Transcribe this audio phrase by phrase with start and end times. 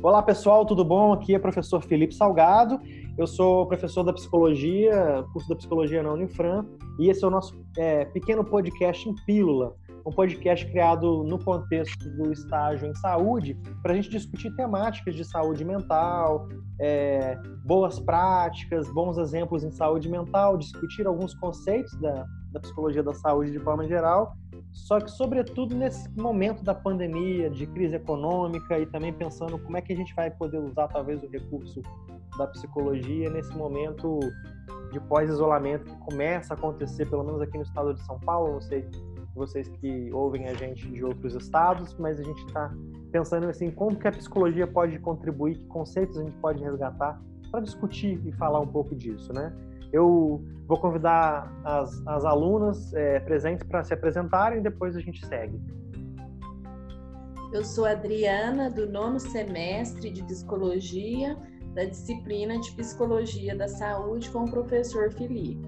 [0.00, 1.12] Olá pessoal, tudo bom?
[1.12, 2.80] Aqui é o professor Felipe Salgado.
[3.18, 6.64] Eu sou professor da psicologia, curso da psicologia na Unifran,
[7.00, 9.74] e esse é o nosso é, pequeno podcast em Pílula,
[10.06, 15.24] um podcast criado no contexto do estágio em saúde, para a gente discutir temáticas de
[15.24, 16.46] saúde mental,
[16.80, 23.14] é, boas práticas, bons exemplos em saúde mental, discutir alguns conceitos da, da psicologia da
[23.14, 24.32] saúde de forma geral
[24.72, 29.80] só que, sobretudo, nesse momento da pandemia, de crise econômica e também pensando como é
[29.80, 31.82] que a gente vai poder usar, talvez, o recurso
[32.36, 34.20] da psicologia nesse momento
[34.92, 38.54] de pós-isolamento que começa a acontecer, pelo menos aqui no estado de São Paulo.
[38.54, 38.88] Não sei
[39.34, 42.74] vocês que ouvem a gente de outros estados, mas a gente está
[43.12, 47.60] pensando assim, como que a psicologia pode contribuir, que conceitos a gente pode resgatar para
[47.60, 49.52] discutir e falar um pouco disso, né?
[49.92, 55.24] Eu vou convidar as, as alunas é, presentes para se apresentarem e depois a gente
[55.26, 55.58] segue.
[57.52, 61.34] Eu sou Adriana, do nono semestre de Psicologia,
[61.74, 65.66] da disciplina de Psicologia da Saúde, com o professor Felipe.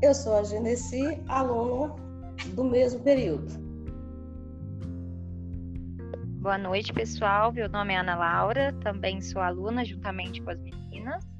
[0.00, 1.92] Eu sou a Genesi, aluna
[2.54, 3.52] do mesmo período.
[6.40, 7.52] Boa noite, pessoal.
[7.52, 11.37] Meu nome é Ana Laura, também sou aluna, juntamente com as meninas.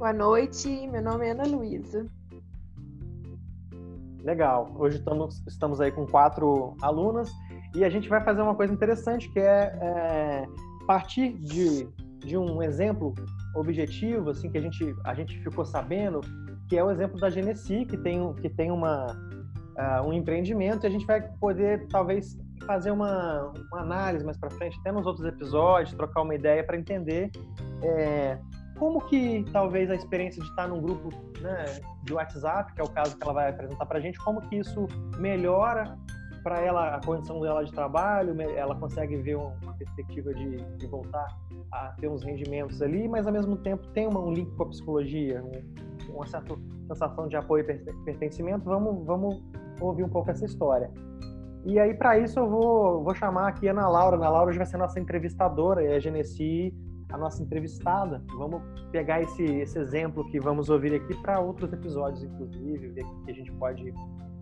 [0.00, 2.06] Boa noite, meu nome é Ana Luísa.
[4.24, 7.30] Legal, hoje estamos, estamos aí com quatro alunas
[7.74, 10.46] e a gente vai fazer uma coisa interessante que é, é
[10.86, 11.86] partir de,
[12.20, 13.14] de um exemplo
[13.54, 16.22] objetivo, assim, que a gente, a gente ficou sabendo,
[16.66, 20.86] que é o exemplo da Genesi, que tem, que tem uma, uh, um empreendimento e
[20.86, 25.26] a gente vai poder, talvez, fazer uma, uma análise mais para frente, até nos outros
[25.26, 27.30] episódios, trocar uma ideia para entender
[27.82, 28.38] é,
[28.80, 31.10] como que talvez a experiência de estar num grupo
[31.42, 31.66] né,
[32.02, 34.56] de WhatsApp, que é o caso que ela vai apresentar para a gente, como que
[34.56, 35.98] isso melhora
[36.42, 41.26] para ela a condição dela de trabalho, ela consegue ver uma perspectiva de, de, voltar
[41.70, 44.66] a ter uns rendimentos ali, mas ao mesmo tempo tem uma, um link com a
[44.68, 46.56] psicologia, um, uma certa
[46.88, 47.74] sensação de apoio e
[48.06, 48.64] pertencimento.
[48.64, 49.42] Vamos, vamos
[49.78, 50.90] ouvir um pouco essa história.
[51.66, 54.16] E aí, para isso, eu vou, vou chamar aqui a Ana Laura.
[54.16, 56.74] Ana Laura hoje vai ser nossa entrevistadora, e a Genesi
[57.12, 58.22] a nossa entrevistada.
[58.36, 63.24] Vamos pegar esse, esse exemplo que vamos ouvir aqui para outros episódios, inclusive, ver o
[63.24, 63.92] que a gente pode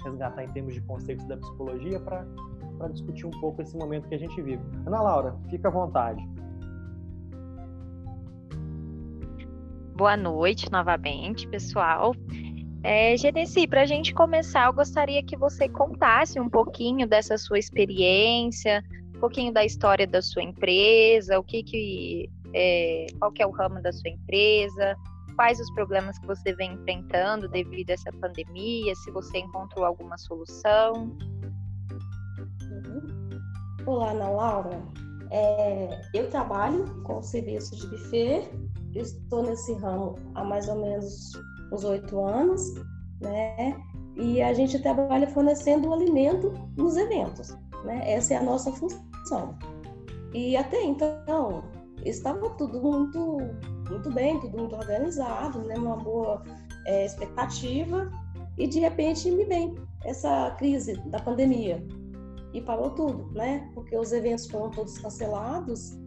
[0.05, 2.25] resgatar em termos de conceitos da psicologia para
[2.93, 4.63] discutir um pouco esse momento que a gente vive.
[4.87, 6.27] Ana Laura, fica à vontade.
[9.95, 12.15] Boa noite novamente, pessoal.
[12.85, 17.59] É, Genesi, para a gente começar, eu gostaria que você contasse um pouquinho dessa sua
[17.59, 18.85] experiência,
[19.17, 23.81] um pouquinho da história da sua empresa, o que, que é, qual é o ramo
[23.83, 24.97] da sua empresa,
[25.37, 30.19] quais os problemas que você vem enfrentando devido a essa pandemia, se você encontrou alguma
[30.19, 31.17] solução.
[32.71, 33.41] Uhum.
[33.87, 34.83] Olá, Ana Laura.
[35.31, 38.51] É, eu trabalho com serviço de buffet,
[38.95, 41.33] estou nesse ramo há mais ou menos
[41.73, 42.63] uns oito anos,
[43.21, 43.77] né?
[44.17, 48.11] E a gente trabalha fornecendo alimento nos eventos, né?
[48.11, 49.57] Essa é a nossa função.
[50.35, 51.63] E até então,
[52.05, 53.39] estava tudo muito,
[53.89, 55.75] muito bem, tudo muito organizado, né?
[55.77, 56.43] uma boa
[56.87, 58.11] é, expectativa,
[58.57, 61.85] e de repente me vem essa crise da pandemia
[62.53, 63.71] e parou tudo, né?
[63.75, 65.99] Porque os eventos foram todos cancelados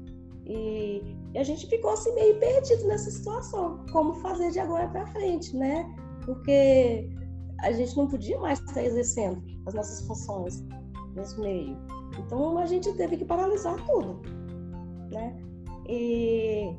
[0.46, 1.02] e,
[1.34, 5.56] e a gente ficou assim meio perdido nessa situação, como fazer de agora para frente,
[5.56, 5.94] né?
[6.26, 7.10] Porque
[7.62, 10.64] a gente não podia mais estar exercendo as nossas funções
[11.16, 11.78] nesse meio.
[12.20, 14.22] Então a gente teve que paralisar tudo,
[15.12, 15.51] né?
[15.92, 16.74] E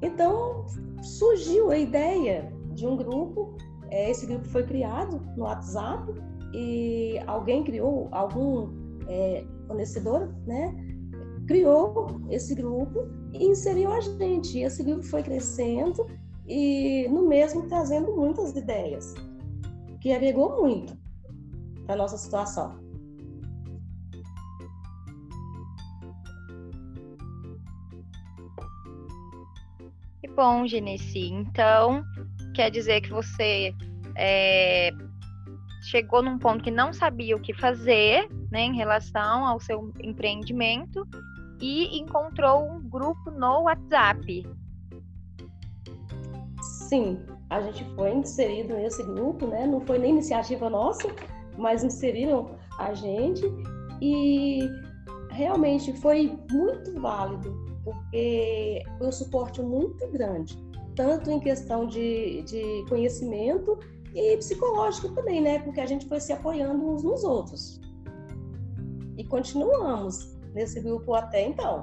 [0.00, 0.64] então
[1.02, 3.56] surgiu a ideia de um grupo.
[3.90, 6.12] É, esse grupo foi criado no WhatsApp
[6.54, 8.70] e alguém criou, algum
[9.08, 10.74] é, fornecedor, né?
[11.46, 14.58] Criou esse grupo e inseriu a gente.
[14.58, 16.06] E esse grupo foi crescendo
[16.46, 19.12] e no mesmo trazendo muitas ideias,
[20.00, 20.96] que agregou muito
[21.84, 22.81] para nossa situação.
[30.34, 31.28] Bom, Genesi.
[31.30, 32.04] Então,
[32.54, 33.74] quer dizer que você
[34.16, 34.90] é,
[35.82, 41.06] chegou num ponto que não sabia o que fazer né, em relação ao seu empreendimento
[41.60, 44.44] e encontrou um grupo no WhatsApp.
[46.88, 47.18] Sim,
[47.50, 49.66] a gente foi inserido nesse grupo, né?
[49.66, 51.08] Não foi nem iniciativa nossa,
[51.56, 53.42] mas inseriram a gente
[54.00, 54.60] e
[55.30, 60.56] realmente foi muito válido porque foi um suporte muito grande,
[60.94, 63.78] tanto em questão de, de conhecimento
[64.14, 65.58] e psicológico também, né?
[65.60, 67.80] Porque a gente foi se apoiando uns nos outros.
[69.16, 71.82] E continuamos, nesse grupo até então.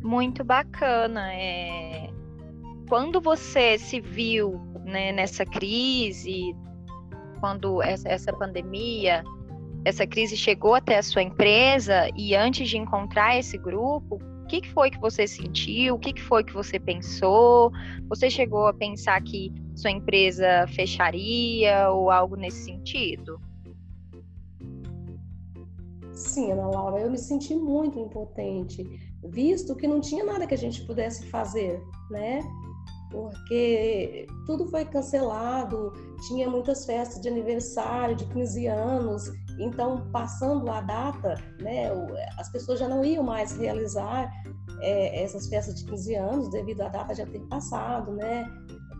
[0.00, 1.32] Muito bacana.
[1.34, 2.10] É...
[2.88, 6.54] Quando você se viu né, nessa crise,
[7.40, 9.24] quando essa, essa pandemia,
[9.86, 14.60] essa crise chegou até a sua empresa e antes de encontrar esse grupo, o que,
[14.60, 15.94] que foi que você sentiu?
[15.94, 17.70] O que, que foi que você pensou?
[18.08, 23.40] Você chegou a pensar que sua empresa fecharia ou algo nesse sentido?
[26.12, 28.82] Sim, Ana Laura, eu me senti muito impotente,
[29.22, 31.80] visto que não tinha nada que a gente pudesse fazer,
[32.10, 32.40] né?
[33.16, 35.90] Porque tudo foi cancelado,
[36.26, 41.90] tinha muitas festas de aniversário, de 15 anos, então passando a data, né,
[42.36, 44.30] as pessoas já não iam mais realizar
[44.82, 48.46] é, essas festas de 15 anos devido à data já ter passado, né?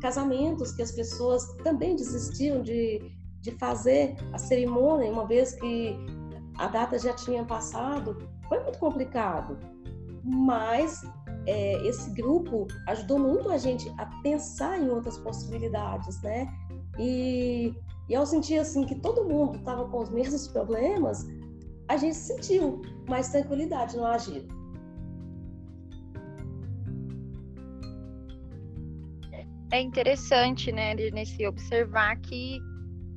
[0.01, 3.03] Casamentos que as pessoas também desistiram de,
[3.43, 5.95] de fazer a cerimônia, uma vez que
[6.57, 8.17] a data já tinha passado,
[8.49, 9.59] foi muito complicado.
[10.25, 11.03] Mas
[11.47, 16.49] é, esse grupo ajudou muito a gente a pensar em outras possibilidades, né?
[16.99, 17.75] E,
[18.09, 21.25] e ao sentir assim que todo mundo estava com os mesmos problemas,
[21.89, 24.47] a gente sentiu mais tranquilidade no agir.
[29.73, 32.59] É interessante, né, nesse observar que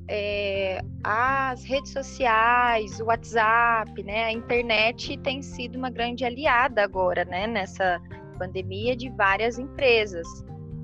[0.08, 7.24] é, as redes sociais, o WhatsApp, né, a internet tem sido uma grande aliada agora,
[7.24, 8.00] né, nessa
[8.40, 10.26] pandemia de várias empresas.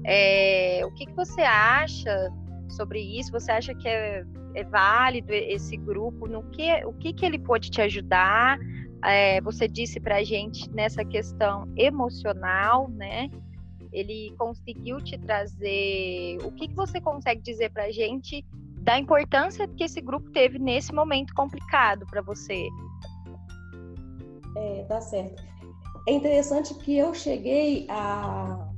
[0.05, 2.31] É, o que, que você acha
[2.69, 3.33] sobre isso?
[3.33, 4.25] Você acha que é,
[4.55, 6.29] é válido esse grupo?
[6.29, 8.59] No que, o que, que ele pode te ajudar?
[9.03, 13.31] É, você disse para a gente nessa questão emocional, né?
[13.91, 16.39] Ele conseguiu te trazer.
[16.45, 18.45] O que, que você consegue dizer para a gente
[18.83, 22.69] da importância que esse grupo teve nesse momento complicado para você?
[24.57, 25.56] É, tá certo
[26.07, 28.69] é interessante que eu cheguei à,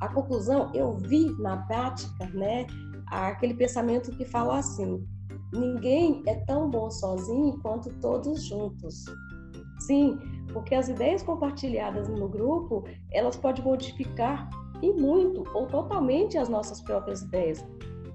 [0.00, 2.66] à conclusão, eu vi na prática, né,
[3.06, 5.04] aquele pensamento que fala assim:
[5.52, 9.04] ninguém é tão bom sozinho quanto todos juntos.
[9.80, 10.18] Sim,
[10.52, 14.48] porque as ideias compartilhadas no grupo, elas podem modificar
[14.82, 17.64] e muito ou totalmente as nossas próprias ideias,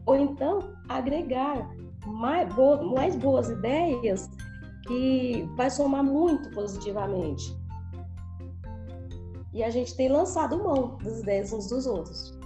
[0.06, 0.60] ou então
[0.90, 1.70] agregar
[2.06, 4.30] mais, bo mais boas ideias
[4.88, 7.61] que vai somar muito positivamente.
[9.54, 12.40] E a gente tem lançado mão das ideias uns dos outros.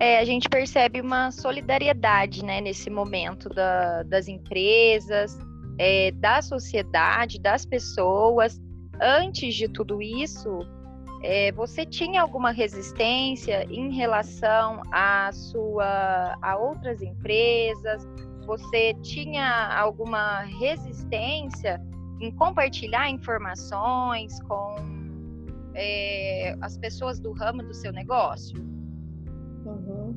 [0.00, 5.38] É, a gente percebe uma solidariedade né, nesse momento da, das empresas,
[5.78, 8.60] é, da sociedade, das pessoas.
[9.00, 10.58] Antes de tudo isso,
[11.22, 18.06] é, você tinha alguma resistência em relação a sua a outras empresas?
[18.46, 21.80] Você tinha alguma resistência
[22.20, 24.76] em compartilhar informações com
[25.74, 28.56] é, as pessoas do ramo do seu negócio?
[29.64, 30.16] Uhum.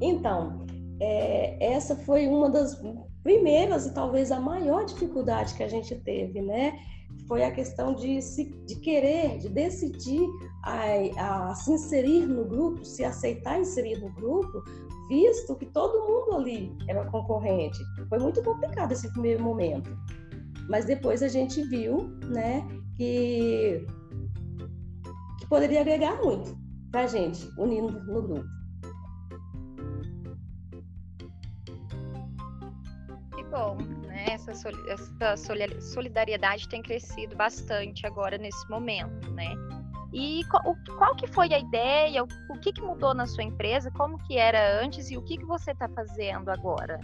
[0.00, 0.66] Então,
[1.00, 2.80] é, essa foi uma das
[3.22, 6.78] primeiras e talvez a maior dificuldade que a gente teve, né?
[7.26, 10.26] Foi a questão de, se, de querer, de decidir
[10.62, 14.62] a, a se inserir no grupo, se aceitar inserir no grupo,
[15.08, 17.78] visto que todo mundo ali era concorrente.
[18.08, 19.90] Foi muito complicado esse primeiro momento.
[20.68, 23.86] Mas depois a gente viu, né, que,
[25.38, 26.56] que poderia agregar muito
[26.90, 28.44] para a gente, unindo no grupo.
[33.34, 34.26] Que bom, né?
[34.30, 34.52] Essa,
[34.88, 35.36] essa
[35.80, 39.54] solidariedade tem crescido bastante agora nesse momento, né?
[40.12, 42.24] E qual, qual que foi a ideia?
[42.24, 43.90] O, o que, que mudou na sua empresa?
[43.90, 46.98] Como que era antes e o que, que você está fazendo agora?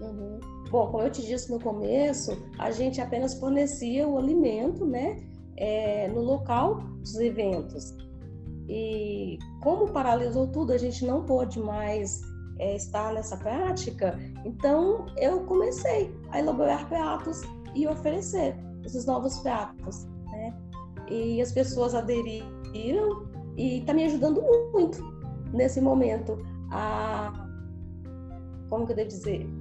[0.00, 0.55] Uhum.
[0.76, 5.16] Bom, como eu te disse no começo, a gente apenas fornecia o alimento, né,
[5.56, 7.96] é, no local dos eventos.
[8.68, 12.20] E como paralisou tudo, a gente não pôde mais
[12.58, 17.40] é, estar nessa prática, então eu comecei a elaborar pratos
[17.74, 18.54] e oferecer
[18.84, 20.54] esses novos pratos, né?
[21.08, 24.42] E as pessoas aderiram e está me ajudando
[24.74, 24.98] muito
[25.54, 26.36] nesse momento
[26.70, 27.32] a
[28.68, 29.55] como que eu devo dizer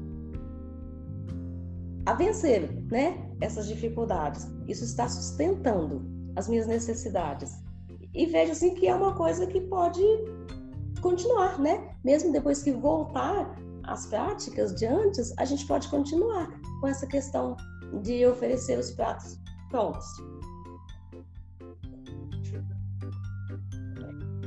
[2.06, 4.48] a vencer né, essas dificuldades.
[4.68, 7.64] Isso está sustentando as minhas necessidades.
[8.14, 10.02] E vejo assim que é uma coisa que pode
[11.02, 11.96] continuar, né?
[12.04, 17.56] Mesmo depois que voltar às práticas de antes, a gente pode continuar com essa questão
[18.02, 20.06] de oferecer os pratos prontos.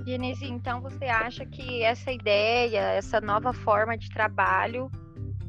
[0.07, 4.91] Genesi, então você acha que essa ideia, essa nova forma de trabalho,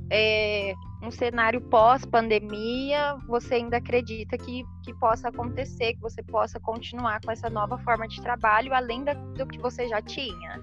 [0.10, 7.22] é um cenário pós-pandemia, você ainda acredita que, que possa acontecer, que você possa continuar
[7.24, 10.62] com essa nova forma de trabalho, além da, do que você já tinha?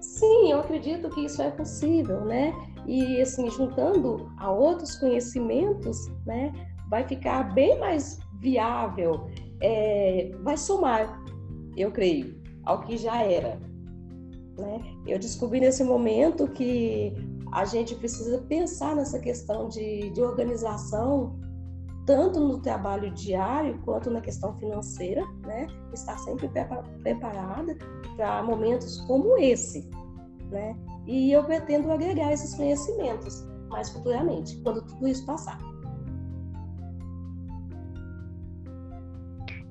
[0.00, 2.52] Sim, eu acredito que isso é possível, né?
[2.86, 6.52] E assim, juntando a outros conhecimentos, né,
[6.88, 9.30] vai ficar bem mais viável,
[9.60, 11.22] é, vai somar,
[11.76, 13.60] eu creio, ao que já era.
[14.58, 14.80] Né?
[15.06, 17.14] Eu descobri nesse momento que
[17.52, 21.38] a gente precisa pensar nessa questão de, de organização,
[22.06, 25.66] tanto no trabalho diário quanto na questão financeira, né?
[25.92, 26.50] Estar sempre
[27.02, 27.76] preparada
[28.16, 29.88] para momentos como esse,
[30.50, 30.74] né?
[31.06, 35.58] E eu pretendo agregar esses conhecimentos mais futuramente, quando tudo isso passar.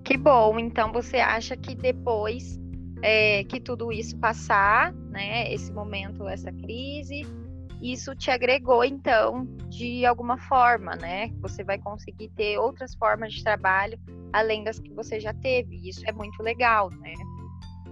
[0.03, 0.59] Que bom.
[0.59, 2.59] Então você acha que depois
[3.01, 7.25] é, que tudo isso passar, né, esse momento, essa crise,
[7.81, 11.29] isso te agregou então de alguma forma, né?
[11.41, 14.00] Você vai conseguir ter outras formas de trabalho
[14.31, 15.89] além das que você já teve.
[15.89, 17.13] Isso é muito legal, né?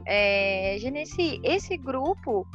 [0.05, 2.47] É, Genesi, esse grupo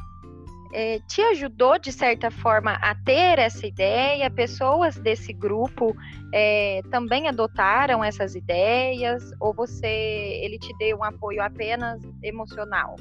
[0.73, 4.29] é, te ajudou de certa forma a ter essa ideia?
[4.29, 5.95] Pessoas desse grupo
[6.33, 9.31] é, também adotaram essas ideias?
[9.39, 12.95] Ou você, ele te deu um apoio apenas emocional?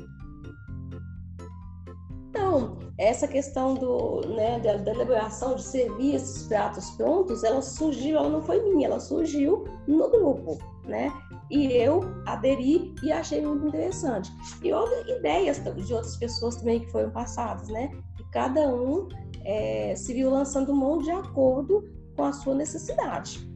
[2.35, 8.29] Então, essa questão do, né, da, elaboração de servir esses pratos prontos, ela surgiu, ela
[8.29, 11.13] não foi minha, ela surgiu no grupo, né?
[11.49, 14.33] E eu aderi e achei muito interessante.
[14.65, 17.89] E outras ideias de outras pessoas também que foram passadas, né?
[18.19, 19.07] E cada um
[19.45, 23.49] é, se viu lançando mão de acordo com a sua necessidade,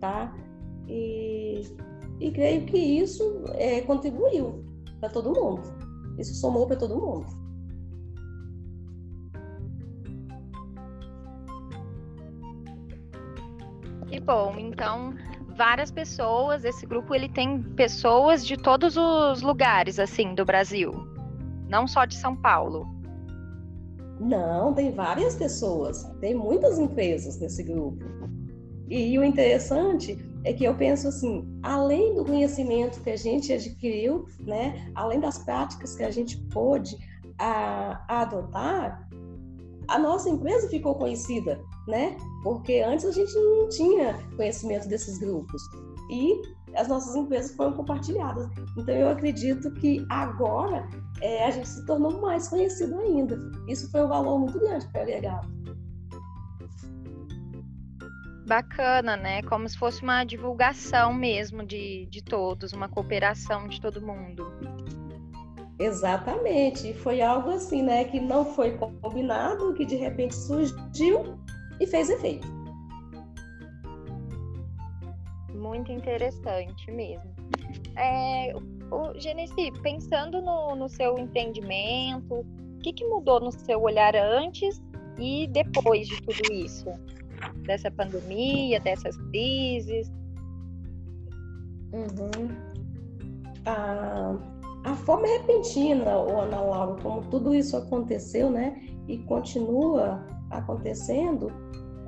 [0.00, 0.34] tá?
[0.88, 1.62] E,
[2.18, 4.64] e creio que isso é, contribuiu
[4.98, 5.62] para todo mundo.
[6.18, 7.39] Isso somou para todo mundo.
[14.30, 14.54] Bom.
[14.58, 15.14] Então,
[15.56, 16.64] várias pessoas.
[16.64, 20.92] Esse grupo ele tem pessoas de todos os lugares assim do Brasil,
[21.68, 22.86] não só de São Paulo.
[24.20, 28.04] Não, tem várias pessoas, tem muitas empresas nesse grupo.
[28.88, 34.26] E, o interessante é que eu penso assim, além do conhecimento que a gente adquiriu,
[34.40, 36.96] né, além das práticas que a gente pôde
[37.38, 39.08] a, a adotar,
[39.90, 42.16] a nossa empresa ficou conhecida, né?
[42.44, 45.60] Porque antes a gente não tinha conhecimento desses grupos.
[46.08, 46.40] E
[46.76, 48.48] as nossas empresas foram compartilhadas.
[48.76, 50.88] Então eu acredito que agora
[51.20, 53.36] é, a gente se tornou mais conhecido ainda.
[53.68, 55.40] Isso foi um valor muito grande para agregar.
[58.46, 59.42] Bacana, né?
[59.42, 64.52] Como se fosse uma divulgação mesmo de, de todos, uma cooperação de todo mundo.
[65.80, 66.92] Exatamente.
[66.92, 68.04] Foi algo assim, né?
[68.04, 71.38] Que não foi combinado, que de repente surgiu
[71.80, 72.46] e fez efeito.
[75.54, 77.34] Muito interessante mesmo.
[77.96, 78.52] É,
[78.90, 84.82] o Genesi, pensando no, no, seu entendimento, o que, que mudou no seu olhar antes
[85.18, 86.90] e depois de tudo isso?
[87.64, 90.12] Dessa pandemia, dessas crises?
[91.92, 92.48] Uhum.
[93.64, 94.36] Ah,
[94.84, 101.52] a forma repentina, Ana Laura, como tudo isso aconteceu, né, e continua acontecendo,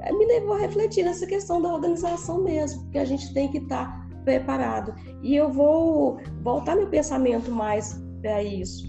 [0.00, 3.58] eh, me levou a refletir nessa questão da organização mesmo, que a gente tem que
[3.58, 4.94] estar tá preparado.
[5.22, 8.84] E eu vou voltar meu pensamento mais para isso,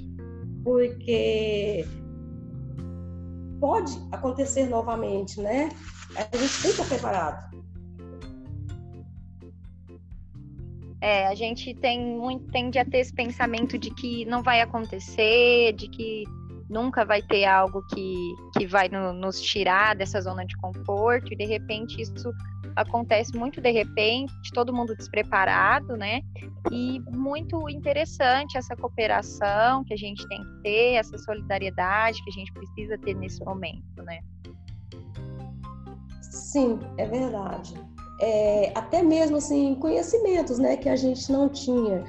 [0.64, 1.86] porque
[3.60, 5.70] pode acontecer novamente, né?
[6.16, 7.53] A gente tem que estar preparado.
[11.04, 15.74] É, a gente tem muito, tende a ter esse pensamento de que não vai acontecer,
[15.74, 16.24] de que
[16.70, 21.36] nunca vai ter algo que, que vai no, nos tirar dessa zona de conforto, e
[21.36, 22.32] de repente isso
[22.74, 26.22] acontece muito de repente, todo mundo despreparado, né?
[26.72, 32.34] E muito interessante essa cooperação que a gente tem que ter, essa solidariedade que a
[32.34, 34.22] gente precisa ter nesse momento, né?
[36.22, 37.74] Sim, é verdade
[38.20, 42.04] é, até mesmo assim conhecimentos, né, que a gente não tinha,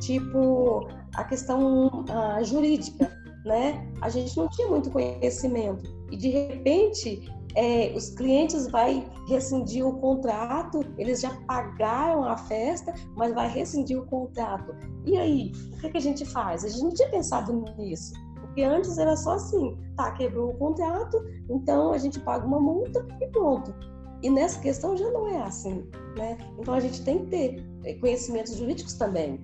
[0.00, 3.10] tipo a questão a jurídica,
[3.44, 3.86] né?
[4.00, 7.22] A gente não tinha muito conhecimento e de repente
[7.56, 13.98] é, os clientes vai rescindir o contrato, eles já pagaram a festa, mas vai rescindir
[13.98, 14.74] o contrato.
[15.04, 16.64] E aí, o que, que a gente faz?
[16.64, 18.12] A gente não tinha pensado nisso.
[18.40, 21.16] Porque antes era só assim, tá, quebrou o contrato,
[21.48, 23.72] então a gente paga uma multa e pronto.
[24.22, 25.84] E nessa questão já não é assim,
[26.16, 26.36] né?
[26.58, 29.40] Então a gente tem que ter eh, conhecimentos jurídicos também.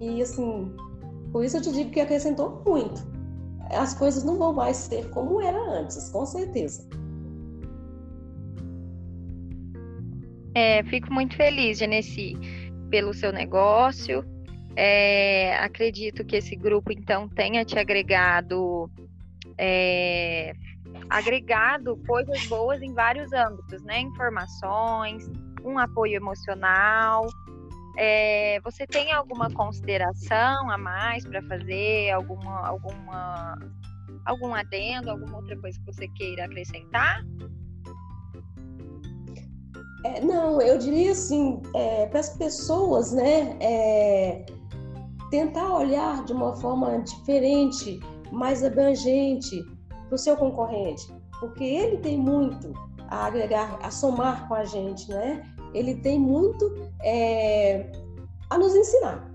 [0.00, 0.74] e assim,
[1.30, 3.00] por isso eu te digo que acrescentou muito.
[3.70, 6.86] As coisas não vão mais ser como era antes, com certeza.
[10.54, 12.36] É, fico muito feliz, Genesi,
[12.90, 14.24] pelo seu negócio.
[14.76, 18.90] É, acredito que esse grupo, então, tenha te agregado
[19.58, 20.52] é,
[21.08, 24.00] agregado coisas boas em vários âmbitos, né?
[24.00, 25.30] Informações,
[25.64, 27.26] um apoio emocional.
[27.96, 32.10] É, você tem alguma consideração a mais para fazer?
[32.10, 33.58] Alguma, alguma,
[34.24, 37.24] algum adendo, alguma outra coisa que você queira acrescentar?
[40.04, 44.44] É, não, eu diria assim, é, para as pessoas, né, é,
[45.30, 49.64] tentar olhar de uma forma diferente, mais abrangente
[50.08, 52.72] para o seu concorrente, porque ele tem muito
[53.08, 55.42] a agregar, a somar com a gente, né?
[55.72, 57.90] Ele tem muito é,
[58.50, 59.32] a nos ensinar.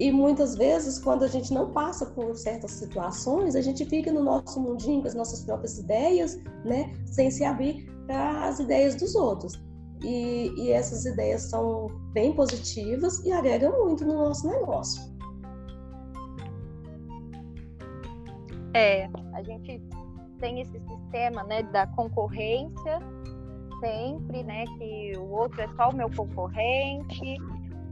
[0.00, 4.22] E muitas vezes, quando a gente não passa por certas situações, a gente fica no
[4.22, 6.92] nosso mundinho, com as nossas próprias ideias, né?
[7.06, 9.62] Sem se abrir para as ideias dos outros.
[10.02, 15.12] E, e essas ideias são bem positivas e agregam muito no nosso negócio.
[18.74, 19.08] É,
[19.42, 19.82] a gente
[20.38, 22.98] tem esse sistema né, da concorrência
[23.80, 24.64] sempre, né?
[24.78, 27.36] Que o outro é só o meu concorrente.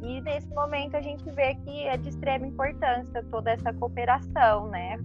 [0.03, 4.97] E nesse momento a gente vê que é de extrema importância toda essa cooperação, né?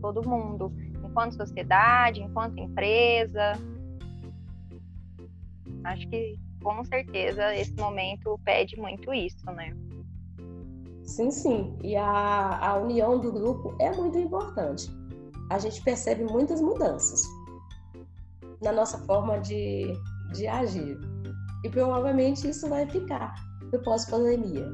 [0.00, 0.72] Todo mundo,
[1.04, 3.52] enquanto sociedade, enquanto empresa.
[5.84, 9.72] Acho que com certeza esse momento pede muito isso, né?
[11.04, 11.78] Sim, sim.
[11.82, 14.90] E a, a união do grupo é muito importante.
[15.50, 17.22] A gente percebe muitas mudanças
[18.62, 19.92] na nossa forma de,
[20.32, 20.98] de agir.
[21.64, 23.34] E provavelmente isso vai ficar
[23.72, 24.66] no pós-pandemia.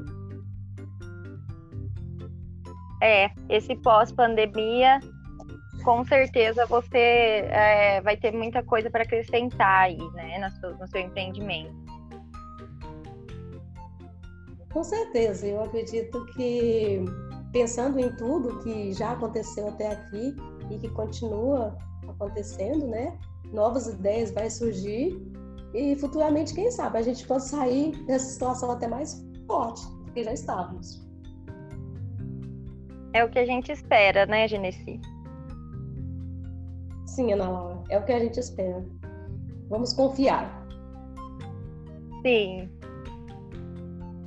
[3.01, 4.99] É, esse pós-pandemia,
[5.83, 10.87] com certeza você é, vai ter muita coisa para acrescentar aí, né, no seu, no
[10.87, 11.73] seu empreendimento.
[14.71, 17.03] Com certeza, eu acredito que
[17.51, 20.35] pensando em tudo que já aconteceu até aqui
[20.69, 23.17] e que continua acontecendo, né?
[23.51, 25.19] Novas ideias vai surgir
[25.73, 30.23] e futuramente, quem sabe, a gente pode sair dessa situação até mais forte do que
[30.23, 31.07] já estávamos.
[33.13, 34.99] É o que a gente espera, né, Genesi?
[37.07, 38.85] Sim, Ana Laura, é o que a gente espera.
[39.69, 40.67] Vamos confiar.
[42.23, 42.69] Sim.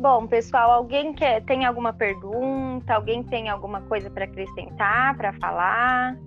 [0.02, 2.92] Bom, pessoal, alguém quer tem alguma pergunta?
[2.92, 6.18] Alguém tem alguma coisa para acrescentar, para falar?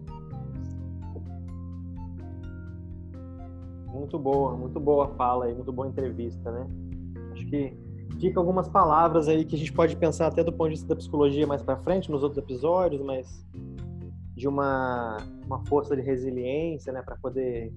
[3.88, 6.66] Muito boa, muito boa fala aí, muito boa entrevista, né?
[7.34, 7.78] Acho que
[8.18, 10.96] fica algumas palavras aí que a gente pode pensar até do ponto de vista da
[10.96, 13.46] psicologia mais para frente nos outros episódios, mas
[14.38, 17.74] de uma, uma força de resiliência, né, para poder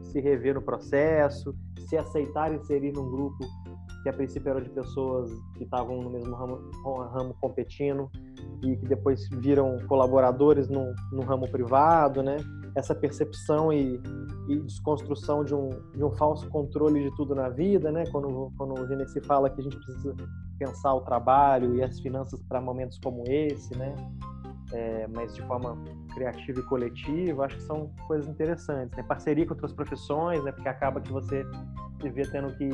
[0.00, 1.54] se rever no processo,
[1.86, 3.44] se aceitar inserir num grupo
[4.06, 6.60] que a princípio era de pessoas que estavam no mesmo ramo,
[7.12, 8.08] ramo competindo
[8.62, 12.36] e que depois viram colaboradores no, no ramo privado, né?
[12.76, 14.00] Essa percepção e,
[14.48, 18.04] e desconstrução de um, de um falso controle de tudo na vida, né?
[18.12, 20.14] Quando, quando o Genesi fala que a gente precisa
[20.56, 23.92] pensar o trabalho e as finanças para momentos como esse, né?
[24.72, 25.76] É, mas de forma
[26.14, 29.02] criativa e coletiva, acho que são coisas interessantes, né?
[29.02, 30.52] Parceria com outras profissões, né?
[30.52, 31.44] Porque acaba que você
[32.00, 32.70] se vê tendo que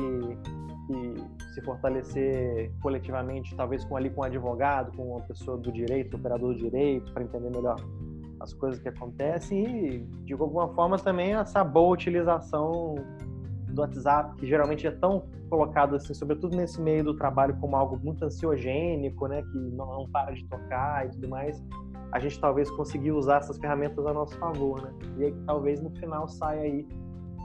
[0.87, 6.17] que se fortalecer coletivamente, talvez com ali com um advogado, com uma pessoa do direito,
[6.17, 7.75] operador do direito, para entender melhor
[8.39, 12.95] as coisas que acontecem e de alguma forma também essa boa utilização
[13.69, 17.99] do WhatsApp, que geralmente é tão colocado assim, sobretudo nesse meio do trabalho como algo
[18.03, 21.63] muito ansiogênico, né, que não, não para de tocar e tudo mais,
[22.11, 24.93] a gente talvez conseguir usar essas ferramentas a nosso favor, né?
[25.17, 26.87] E aí talvez no final saia aí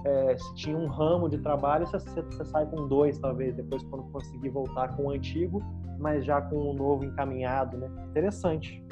[0.09, 4.05] é, se tinha um ramo de trabalho, você, você, sai com dois, talvez, depois quando
[4.05, 5.62] conseguir voltar com o antigo,
[5.99, 7.90] mas já com o novo encaminhado, né?
[8.09, 8.83] Interessante.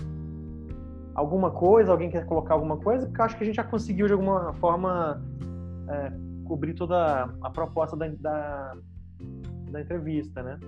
[1.14, 1.92] Alguma coisa?
[1.92, 3.06] Alguém quer colocar alguma coisa?
[3.06, 5.22] Porque eu acho que a gente já conseguiu, de alguma forma,
[5.88, 6.12] é,
[6.44, 8.76] cobrir toda a proposta da, da,
[9.70, 10.58] da entrevista, né?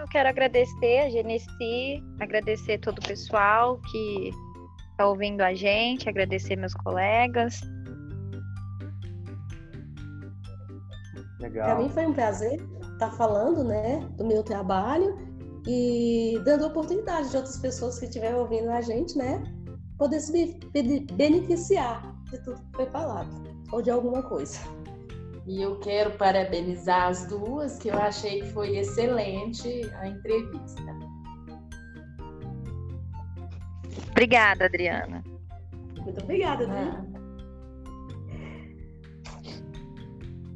[0.00, 4.30] Eu quero agradecer a Genesi, agradecer todo o pessoal que
[5.00, 7.62] está ouvindo a gente, agradecer meus colegas.
[11.40, 11.64] Legal.
[11.64, 12.60] Para mim foi um prazer
[12.92, 15.16] estar falando, né, do meu trabalho
[15.66, 19.42] e dando oportunidade de outras pessoas que estiverem ouvindo a gente, né,
[19.96, 20.58] poder se
[21.14, 23.30] beneficiar de tudo que foi falado
[23.72, 24.58] ou de alguma coisa.
[25.46, 31.09] E eu quero parabenizar as duas, que eu achei que foi excelente a entrevista.
[34.20, 35.24] Obrigada, Adriana.
[35.96, 37.06] Muito obrigada, Adriana.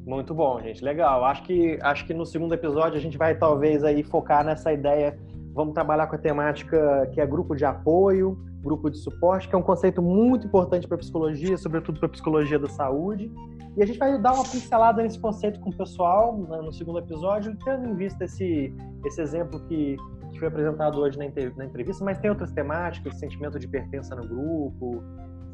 [0.07, 0.85] Muito bom, gente.
[0.85, 1.25] Legal.
[1.25, 5.19] Acho que, acho que no segundo episódio a gente vai talvez aí focar nessa ideia.
[5.55, 9.59] Vamos trabalhar com a temática que é grupo de apoio, grupo de suporte, que é
[9.59, 13.33] um conceito muito importante para a psicologia, sobretudo para a psicologia da saúde.
[13.79, 16.99] E a gente vai dar uma pincelada nesse conceito com o pessoal né, no segundo
[16.99, 18.75] episódio, tendo em vista esse,
[19.07, 19.97] esse exemplo que
[20.45, 25.03] foi apresentado hoje na, entrevista, mas tem outras temáticas, sentimento de pertença no grupo,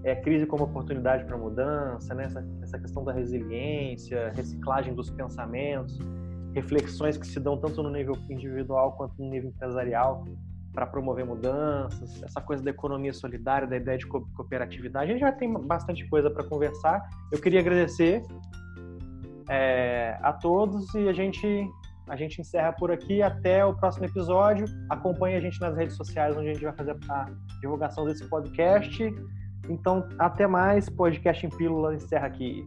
[0.03, 2.25] é, crise como oportunidade para mudança, né?
[2.25, 5.99] essa, essa questão da resiliência, reciclagem dos pensamentos,
[6.55, 10.25] reflexões que se dão tanto no nível individual quanto no nível empresarial
[10.73, 15.11] para promover mudanças, essa coisa da economia solidária, da ideia de cooperatividade.
[15.11, 17.09] A gente já tem bastante coisa para conversar.
[17.31, 18.23] Eu queria agradecer
[19.49, 21.69] é, a todos e a gente
[22.11, 23.23] a gente encerra por aqui.
[23.23, 24.67] Até o próximo episódio.
[24.91, 29.15] Acompanhe a gente nas redes sociais, onde a gente vai fazer a divulgação desse podcast.
[29.69, 30.89] Então, até mais.
[30.91, 32.67] Podcast em Pílula encerra aqui.